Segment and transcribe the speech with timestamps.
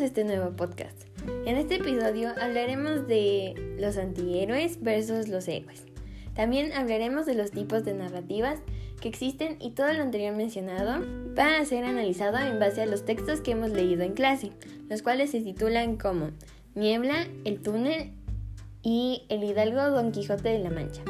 [0.00, 1.02] este nuevo podcast.
[1.44, 5.84] En este episodio hablaremos de los antihéroes versus los héroes.
[6.34, 8.60] También hablaremos de los tipos de narrativas
[9.00, 11.04] que existen y todo lo anterior mencionado
[11.36, 14.52] va a ser analizado en base a los textos que hemos leído en clase,
[14.88, 16.30] los cuales se titulan como
[16.76, 18.12] Niebla, El túnel
[18.82, 21.02] y El hidalgo Don Quijote de la Mancha.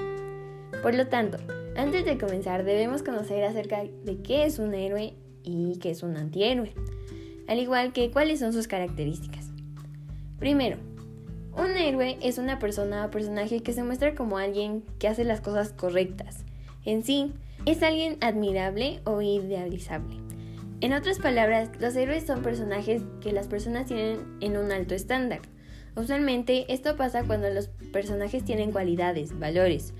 [0.82, 1.36] Por lo tanto,
[1.76, 5.12] antes de comenzar debemos conocer acerca de qué es un héroe
[5.42, 6.72] y qué es un antihéroe
[7.48, 9.50] al igual que cuáles son sus características.
[10.38, 10.76] Primero,
[11.56, 15.40] un héroe es una persona o personaje que se muestra como alguien que hace las
[15.40, 16.44] cosas correctas.
[16.84, 17.32] En sí,
[17.66, 20.16] es alguien admirable o idealizable.
[20.80, 25.40] En otras palabras, los héroes son personajes que las personas tienen en un alto estándar.
[25.96, 29.92] Usualmente esto pasa cuando los personajes tienen cualidades, valores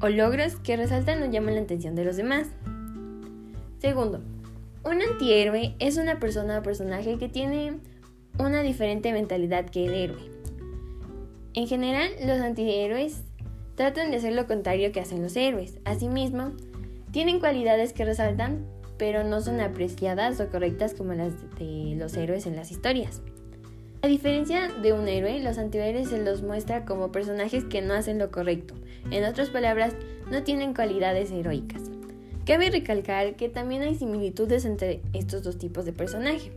[0.00, 2.48] o logros que resaltan o llaman la atención de los demás.
[3.78, 4.22] Segundo,
[4.84, 7.78] un antihéroe es una persona o personaje que tiene
[8.38, 10.30] una diferente mentalidad que el héroe.
[11.54, 13.22] En general, los antihéroes
[13.76, 15.78] tratan de hacer lo contrario que hacen los héroes.
[15.84, 16.52] Asimismo,
[17.12, 18.66] tienen cualidades que resaltan,
[18.98, 23.22] pero no son apreciadas o correctas como las de los héroes en las historias.
[24.02, 28.18] A diferencia de un héroe, los antihéroes se los muestra como personajes que no hacen
[28.18, 28.74] lo correcto.
[29.10, 29.94] En otras palabras,
[30.30, 31.93] no tienen cualidades heroicas.
[32.46, 36.52] Cabe recalcar que también hay similitudes entre estos dos tipos de personaje.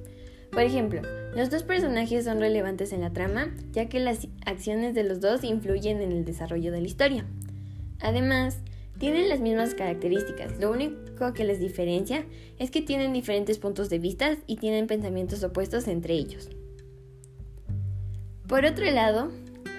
[0.51, 1.01] Por ejemplo,
[1.35, 5.43] los dos personajes son relevantes en la trama, ya que las acciones de los dos
[5.43, 7.25] influyen en el desarrollo de la historia.
[8.01, 8.59] Además,
[8.99, 12.25] tienen las mismas características, lo único que les diferencia
[12.57, 16.49] es que tienen diferentes puntos de vista y tienen pensamientos opuestos entre ellos.
[18.47, 19.29] Por otro lado,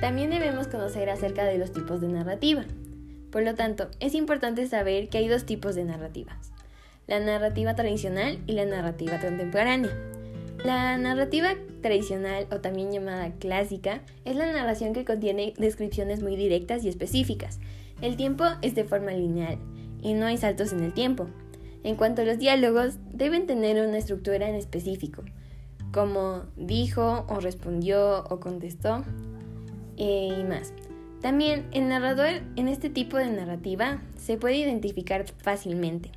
[0.01, 2.65] también debemos conocer acerca de los tipos de narrativa.
[3.31, 6.53] Por lo tanto, es importante saber que hay dos tipos de narrativas,
[7.07, 9.91] la narrativa tradicional y la narrativa contemporánea.
[10.65, 16.85] La narrativa tradicional o también llamada clásica es la narración que contiene descripciones muy directas
[16.85, 17.61] y específicas.
[18.03, 19.59] El tiempo es de forma lineal
[20.03, 21.29] y no hay saltos en el tiempo.
[21.85, 25.23] En cuanto a los diálogos, deben tener una estructura en específico,
[25.93, 29.05] como dijo o respondió o contestó
[29.97, 30.73] eh, y más.
[31.21, 36.13] También el narrador en este tipo de narrativa se puede identificar fácilmente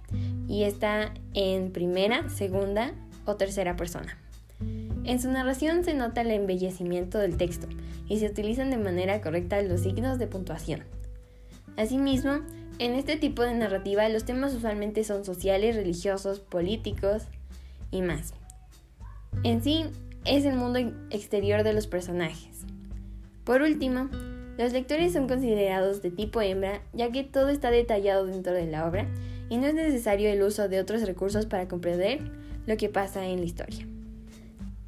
[0.48, 2.94] y está en primera, segunda
[3.26, 4.18] o tercera persona.
[5.04, 7.68] En su narración se nota el embellecimiento del texto
[8.08, 10.84] y se utilizan de manera correcta los signos de puntuación.
[11.78, 12.42] Asimismo,
[12.78, 17.24] en este tipo de narrativa los temas usualmente son sociales, religiosos, políticos
[17.90, 18.34] y más.
[19.44, 19.86] En sí,
[20.26, 20.80] es el mundo
[21.10, 22.66] exterior de los personajes.
[23.44, 24.10] Por último,
[24.62, 28.86] los lectores son considerados de tipo hembra, ya que todo está detallado dentro de la
[28.88, 29.08] obra
[29.50, 32.20] y no es necesario el uso de otros recursos para comprender
[32.68, 33.88] lo que pasa en la historia.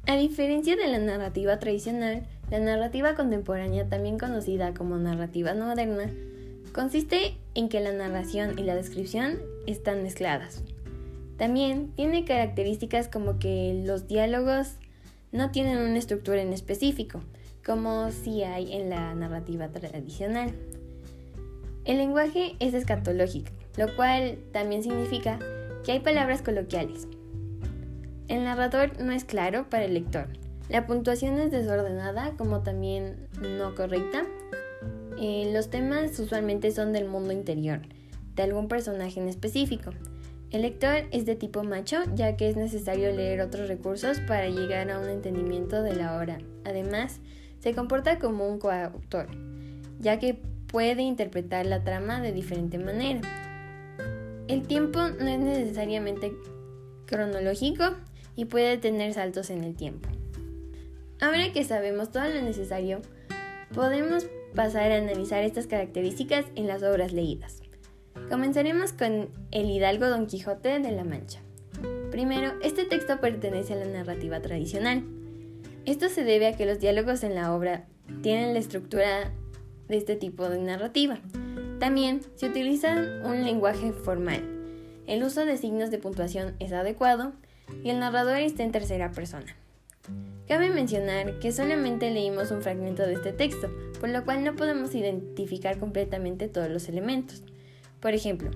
[0.06, 6.08] A diferencia de la narrativa tradicional, la narrativa contemporánea, también conocida como narrativa moderna,
[6.72, 10.62] consiste en que la narración y la descripción están mezcladas.
[11.36, 14.76] También tiene características como que los diálogos
[15.32, 17.22] no tienen una estructura en específico,
[17.64, 20.52] como si hay en la narrativa tradicional.
[21.84, 25.38] El lenguaje es escatológico, lo cual también significa
[25.84, 27.06] que hay palabras coloquiales.
[28.28, 30.28] El narrador no es claro para el lector.
[30.70, 34.24] La puntuación es desordenada como también no correcta.
[35.20, 37.80] Eh, los temas usualmente son del mundo interior,
[38.34, 39.90] de algún personaje en específico.
[40.50, 44.90] El lector es de tipo macho, ya que es necesario leer otros recursos para llegar
[44.90, 46.38] a un entendimiento de la obra.
[46.64, 47.20] Además,
[47.64, 49.26] se comporta como un coautor,
[49.98, 53.22] ya que puede interpretar la trama de diferente manera.
[54.48, 56.36] El tiempo no es necesariamente
[57.06, 57.84] cronológico
[58.36, 60.10] y puede tener saltos en el tiempo.
[61.22, 63.00] Ahora que sabemos todo lo necesario,
[63.72, 67.62] podemos pasar a analizar estas características en las obras leídas.
[68.28, 71.40] Comenzaremos con El Hidalgo Don Quijote de la Mancha.
[72.10, 75.02] Primero, este texto pertenece a la narrativa tradicional,
[75.86, 77.84] esto se debe a que los diálogos en la obra
[78.22, 79.32] tienen la estructura
[79.88, 81.18] de este tipo de narrativa.
[81.78, 82.94] También se utiliza
[83.24, 84.42] un lenguaje formal.
[85.06, 87.32] El uso de signos de puntuación es adecuado
[87.82, 89.54] y el narrador está en tercera persona.
[90.48, 93.70] Cabe mencionar que solamente leímos un fragmento de este texto,
[94.00, 97.42] por lo cual no podemos identificar completamente todos los elementos.
[98.00, 98.50] Por ejemplo,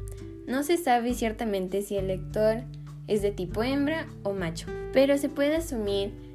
[0.46, 2.62] no se sabe ciertamente si el lector
[3.06, 6.27] es de tipo hembra o macho, pero se puede asumir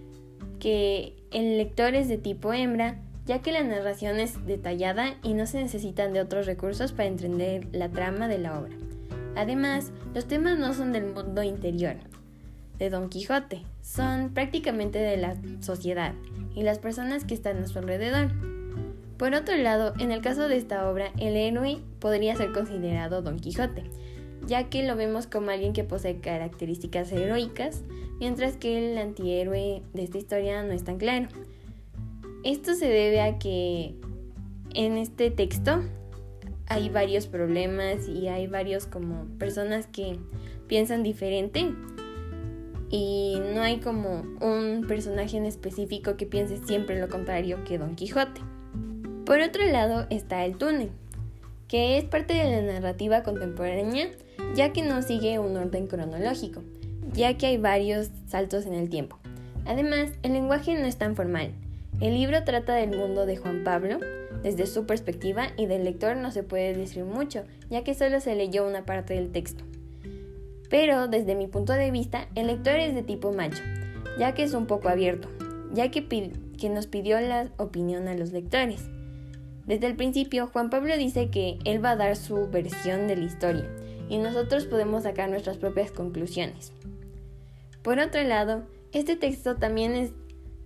[0.63, 2.95] que el lector es de tipo hembra,
[3.25, 7.67] ya que la narración es detallada y no se necesitan de otros recursos para entender
[7.73, 8.73] la trama de la obra.
[9.35, 11.97] Además, los temas no son del mundo interior,
[12.79, 16.13] de Don Quijote, son prácticamente de la sociedad
[16.55, 18.31] y las personas que están a su alrededor.
[19.17, 23.37] Por otro lado, en el caso de esta obra, el héroe podría ser considerado Don
[23.37, 23.83] Quijote,
[24.45, 27.81] ya que lo vemos como alguien que posee características heroicas,
[28.19, 31.27] mientras que el antihéroe de esta historia no es tan claro.
[32.43, 33.95] Esto se debe a que
[34.73, 35.81] en este texto
[36.67, 40.17] hay varios problemas y hay varios como personas que
[40.67, 41.73] piensan diferente
[42.89, 47.95] y no hay como un personaje en específico que piense siempre lo contrario que Don
[47.95, 48.41] Quijote.
[49.25, 50.91] Por otro lado está el túnel,
[51.67, 54.11] que es parte de la narrativa contemporánea
[54.55, 56.61] ya que no sigue un orden cronológico,
[57.13, 59.17] ya que hay varios saltos en el tiempo.
[59.65, 61.51] Además, el lenguaje no es tan formal.
[61.99, 63.99] El libro trata del mundo de Juan Pablo
[64.43, 68.35] desde su perspectiva y del lector no se puede decir mucho, ya que solo se
[68.35, 69.63] leyó una parte del texto.
[70.69, 73.63] Pero desde mi punto de vista, el lector es de tipo macho,
[74.19, 75.29] ya que es un poco abierto,
[75.73, 78.83] ya que, que nos pidió la opinión a los lectores.
[79.65, 83.23] Desde el principio, Juan Pablo dice que él va a dar su versión de la
[83.23, 83.69] historia
[84.09, 86.71] y nosotros podemos sacar nuestras propias conclusiones.
[87.81, 90.11] Por otro lado, este texto también es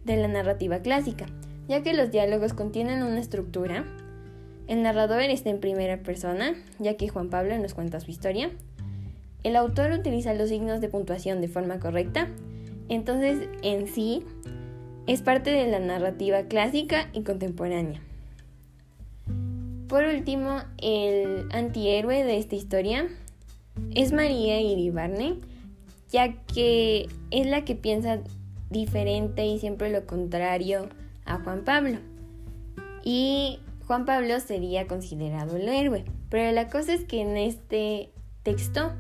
[0.06, 1.26] de la narrativa clásica,
[1.68, 3.86] ya que los diálogos contienen una estructura.
[4.68, 8.52] El narrador está en primera persona, ya que Juan Pablo nos cuenta su historia.
[9.44, 12.28] El autor utiliza los signos de puntuación de forma correcta,
[12.90, 14.24] entonces en sí
[15.08, 18.02] es parte de la narrativa clásica y contemporánea.
[19.88, 23.08] Por último, el antihéroe de esta historia
[23.94, 25.36] es María Iribarne,
[26.10, 28.20] ya que es la que piensa
[28.70, 30.90] diferente y siempre lo contrario
[31.26, 32.00] a Juan Pablo.
[33.04, 36.06] Y Juan Pablo sería considerado el héroe.
[36.30, 38.12] Pero la cosa es que en este
[38.44, 38.92] texto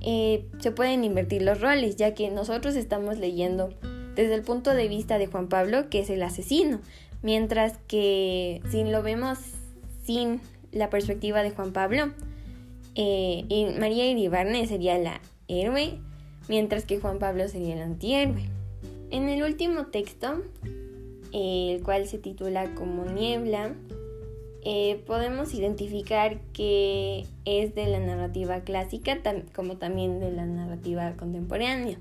[0.00, 3.70] eh, se pueden invertir los roles, ya que nosotros estamos leyendo
[4.16, 6.80] desde el punto de vista de Juan Pablo, que es el asesino,
[7.22, 9.38] mientras que si lo vemos
[10.04, 10.40] sin
[10.72, 12.12] la perspectiva de Juan Pablo,
[12.94, 15.98] eh, y María Iribarne sería la héroe,
[16.48, 18.44] mientras que Juan Pablo sería el antihéroe.
[19.10, 20.42] En el último texto,
[21.32, 23.74] el cual se titula como Niebla,
[24.64, 29.18] eh, podemos identificar que es de la narrativa clásica
[29.54, 31.98] como también de la narrativa contemporánea.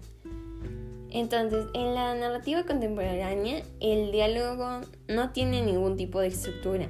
[1.09, 6.87] Entonces, en la narrativa contemporánea, el diálogo no tiene ningún tipo de estructura.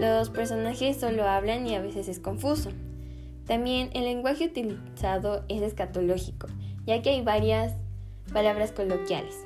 [0.00, 2.70] Los personajes solo hablan y a veces es confuso.
[3.48, 6.48] También el lenguaje utilizado es escatológico,
[6.84, 7.74] ya que hay varias
[8.30, 9.42] palabras coloquiales.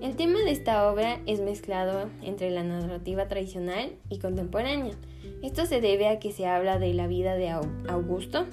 [0.00, 4.94] El tema de esta obra es mezclado entre la narrativa tradicional y contemporánea.
[5.40, 8.46] Esto se debe a que se habla de la vida de Augusto,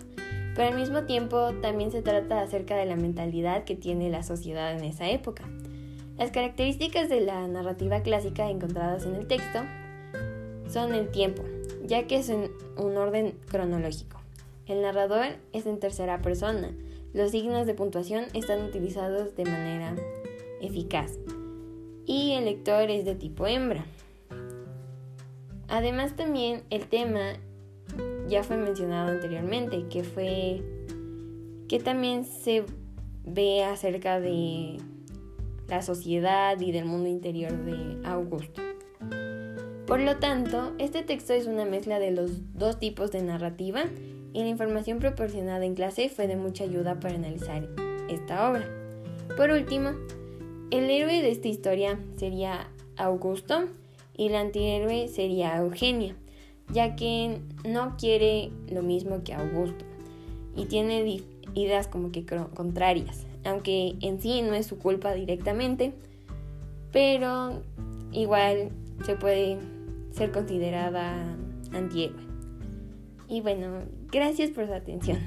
[0.55, 4.77] pero al mismo tiempo también se trata acerca de la mentalidad que tiene la sociedad
[4.77, 5.45] en esa época.
[6.19, 9.61] Las características de la narrativa clásica encontradas en el texto
[10.67, 11.41] son el tiempo,
[11.87, 14.18] ya que es un orden cronológico.
[14.69, 16.71] El narrador es en tercera persona.
[17.11, 19.95] Los signos de puntuación están utilizados de manera
[20.61, 21.17] eficaz
[22.05, 23.83] y el lector es de tipo hembra.
[25.69, 27.33] Además también el tema
[28.27, 30.61] ya fue mencionado anteriormente, que fue
[31.67, 32.63] que también se
[33.25, 34.77] ve acerca de
[35.67, 38.61] la sociedad y del mundo interior de Augusto.
[39.87, 43.85] Por lo tanto, este texto es una mezcla de los dos tipos de narrativa
[44.33, 47.67] y la información proporcionada en clase fue de mucha ayuda para analizar
[48.09, 48.67] esta obra.
[49.35, 49.91] Por último,
[50.71, 53.65] el héroe de esta historia sería Augusto
[54.15, 56.15] y el antihéroe sería Eugenia,
[56.71, 59.85] ya que no quiere lo mismo que Augusto
[60.55, 61.21] y tiene
[61.55, 65.93] ideas como que contrarias, aunque en sí no es su culpa directamente,
[66.91, 67.61] pero
[68.11, 68.69] igual
[69.05, 69.57] se puede
[70.11, 71.15] ser considerada
[71.71, 72.28] antihéroe.
[73.29, 75.19] Y bueno, gracias por su atención.